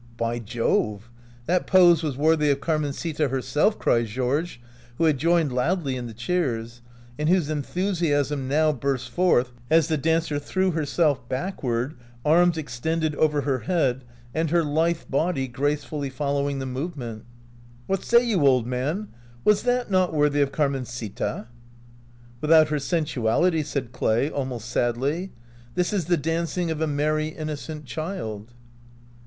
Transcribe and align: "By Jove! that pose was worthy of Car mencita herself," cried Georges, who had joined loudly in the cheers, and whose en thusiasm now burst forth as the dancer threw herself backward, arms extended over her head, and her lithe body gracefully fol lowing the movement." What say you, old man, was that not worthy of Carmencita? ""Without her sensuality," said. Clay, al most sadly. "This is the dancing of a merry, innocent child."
"By 0.17 0.39
Jove! 0.39 1.11
that 1.45 1.67
pose 1.67 2.01
was 2.01 2.17
worthy 2.17 2.49
of 2.49 2.59
Car 2.59 2.79
mencita 2.79 3.29
herself," 3.29 3.77
cried 3.77 4.07
Georges, 4.07 4.57
who 4.97 5.03
had 5.03 5.19
joined 5.19 5.53
loudly 5.53 5.95
in 5.95 6.07
the 6.07 6.15
cheers, 6.15 6.81
and 7.19 7.29
whose 7.29 7.51
en 7.51 7.61
thusiasm 7.61 8.47
now 8.47 8.71
burst 8.73 9.11
forth 9.11 9.51
as 9.69 9.89
the 9.89 9.97
dancer 9.99 10.39
threw 10.39 10.71
herself 10.71 11.29
backward, 11.29 11.93
arms 12.25 12.57
extended 12.57 13.13
over 13.13 13.41
her 13.41 13.59
head, 13.59 14.03
and 14.33 14.49
her 14.49 14.63
lithe 14.63 15.01
body 15.07 15.47
gracefully 15.47 16.09
fol 16.09 16.33
lowing 16.33 16.57
the 16.57 16.65
movement." 16.65 17.23
What 17.85 18.03
say 18.03 18.25
you, 18.25 18.43
old 18.47 18.65
man, 18.65 19.09
was 19.45 19.61
that 19.61 19.91
not 19.91 20.15
worthy 20.15 20.41
of 20.41 20.51
Carmencita? 20.51 21.45
""Without 22.41 22.69
her 22.69 22.79
sensuality," 22.79 23.61
said. 23.61 23.91
Clay, 23.91 24.31
al 24.33 24.45
most 24.45 24.67
sadly. 24.67 25.31
"This 25.75 25.93
is 25.93 26.05
the 26.05 26.17
dancing 26.17 26.71
of 26.71 26.81
a 26.81 26.87
merry, 26.87 27.27
innocent 27.27 27.85
child." 27.85 28.53